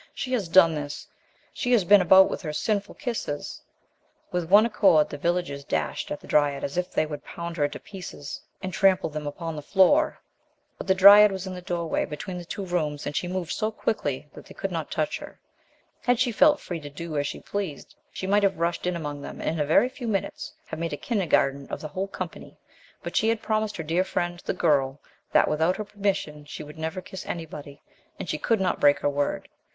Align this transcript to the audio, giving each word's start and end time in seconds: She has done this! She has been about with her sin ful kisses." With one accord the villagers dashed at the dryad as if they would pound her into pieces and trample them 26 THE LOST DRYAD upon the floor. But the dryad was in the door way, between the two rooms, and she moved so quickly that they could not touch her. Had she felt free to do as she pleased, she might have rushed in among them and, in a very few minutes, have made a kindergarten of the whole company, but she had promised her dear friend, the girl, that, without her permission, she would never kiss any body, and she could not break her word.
She 0.15 0.33
has 0.33 0.49
done 0.49 0.73
this! 0.73 1.05
She 1.53 1.71
has 1.73 1.83
been 1.83 2.01
about 2.01 2.27
with 2.27 2.41
her 2.41 2.53
sin 2.53 2.79
ful 2.81 2.95
kisses." 2.95 3.61
With 4.31 4.49
one 4.49 4.65
accord 4.65 5.11
the 5.11 5.17
villagers 5.19 5.63
dashed 5.63 6.09
at 6.09 6.19
the 6.21 6.25
dryad 6.25 6.63
as 6.63 6.75
if 6.75 6.89
they 6.91 7.05
would 7.05 7.23
pound 7.23 7.55
her 7.57 7.65
into 7.65 7.79
pieces 7.79 8.41
and 8.63 8.73
trample 8.73 9.11
them 9.11 9.31
26 9.31 9.37
THE 9.37 9.45
LOST 9.45 9.53
DRYAD 9.53 9.53
upon 9.53 9.55
the 9.57 9.61
floor. 9.61 10.19
But 10.79 10.87
the 10.87 10.95
dryad 10.95 11.31
was 11.31 11.45
in 11.45 11.53
the 11.53 11.61
door 11.61 11.85
way, 11.85 12.05
between 12.05 12.39
the 12.39 12.45
two 12.45 12.65
rooms, 12.65 13.05
and 13.05 13.15
she 13.15 13.27
moved 13.27 13.51
so 13.51 13.69
quickly 13.69 14.27
that 14.33 14.47
they 14.47 14.55
could 14.55 14.71
not 14.71 14.89
touch 14.89 15.19
her. 15.19 15.39
Had 16.01 16.17
she 16.19 16.31
felt 16.31 16.59
free 16.59 16.79
to 16.79 16.89
do 16.89 17.15
as 17.19 17.27
she 17.27 17.39
pleased, 17.39 17.93
she 18.11 18.25
might 18.25 18.41
have 18.41 18.57
rushed 18.57 18.87
in 18.87 18.95
among 18.95 19.21
them 19.21 19.39
and, 19.39 19.51
in 19.51 19.59
a 19.59 19.65
very 19.67 19.87
few 19.87 20.07
minutes, 20.07 20.51
have 20.65 20.79
made 20.79 20.93
a 20.93 20.97
kindergarten 20.97 21.67
of 21.69 21.79
the 21.79 21.89
whole 21.89 22.07
company, 22.07 22.57
but 23.03 23.15
she 23.15 23.29
had 23.29 23.43
promised 23.43 23.77
her 23.77 23.83
dear 23.83 24.03
friend, 24.03 24.41
the 24.47 24.53
girl, 24.55 24.99
that, 25.31 25.47
without 25.47 25.77
her 25.77 25.85
permission, 25.85 26.43
she 26.43 26.63
would 26.63 26.79
never 26.79 27.01
kiss 27.01 27.23
any 27.27 27.45
body, 27.45 27.83
and 28.17 28.27
she 28.27 28.39
could 28.39 28.59
not 28.59 28.79
break 28.79 28.97
her 29.01 29.07
word. 29.09 29.47